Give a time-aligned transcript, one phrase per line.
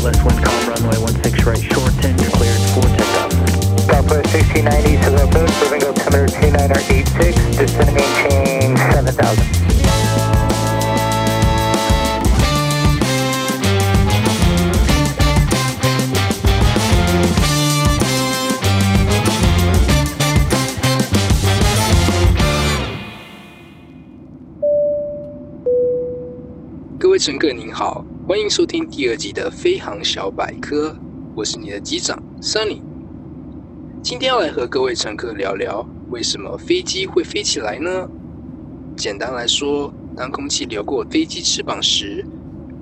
[0.00, 3.32] cutlass, wind calm, runway 16 right, shorten, you're cleared for takeoff.
[3.84, 6.79] Southwest 1690 to the approach, moving altimeter 2986,
[27.00, 30.94] 各位乘客您好，欢迎收听第二集的飞航小百科，
[31.34, 32.82] 我是你的机长 Sunny。
[34.02, 38.06] 今天要来和各位乘客聊聊，为什么飞机会飞起来呢？
[38.98, 42.22] 简单来说，当空气流过飞机翅膀时，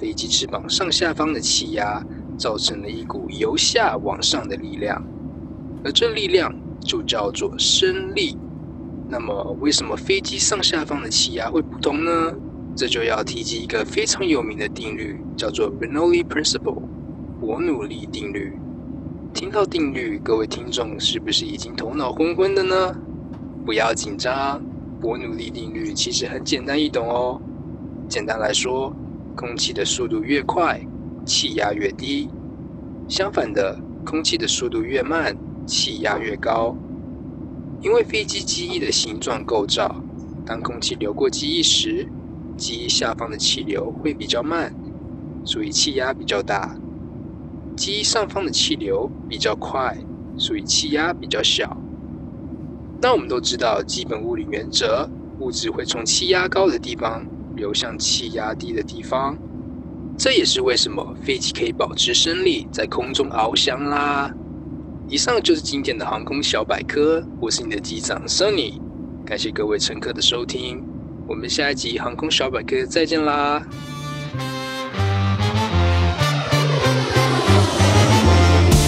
[0.00, 2.04] 飞机翅膀上下方的气压
[2.36, 5.00] 造成了一股由下往上的力量，
[5.84, 8.36] 而这力量就叫做升力。
[9.08, 12.34] 那么，为什么飞机上下方的气压会不同呢？
[12.78, 16.80] 这就要提及一个非常有名的定律，叫做 Bernoulli Principle，
[17.40, 18.52] 伯努利定律。
[19.34, 22.94] 听到定律，各位听众是不是已经头脑昏昏的呢？
[23.66, 24.62] 不要紧张，
[25.00, 27.42] 伯努利定律其实很简单易懂哦。
[28.08, 28.94] 简单来说，
[29.34, 30.80] 空气的速度越快，
[31.26, 32.28] 气压越低；
[33.08, 36.76] 相反的，空气的速度越慢，气压越高。
[37.82, 40.00] 因为飞机机翼的形状构造，
[40.46, 42.06] 当空气流过机翼时，
[42.58, 44.74] 机下方的气流会比较慢，
[45.44, 46.76] 所以气压比较大；
[47.76, 49.96] 机上方的气流比较快，
[50.36, 51.74] 所以气压比较小。
[53.00, 59.38] 那我们都知道基本物理原则，物质会从气压高的地方流向气压低的地方。
[60.18, 64.34] 这也是为什么飞机可以保持升力，在空中翱翔啦。
[65.08, 68.80] 以上就是今天的航空小百科，我是你的机长 Sunny，
[69.24, 70.97] 感谢各位乘客的收听。
[71.28, 73.62] 我们下一集航空小百科再见啦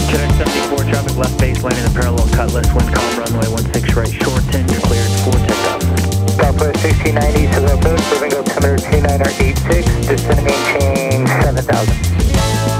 [0.09, 4.67] ！Connect 74 traffic base landing the parallel cutlass wind calm runway 16 right short 10
[4.69, 5.83] you're cleared for takeoff.
[6.41, 9.29] Southwest 1690 to the approach, moving altimeter
[10.09, 12.80] descending 7000.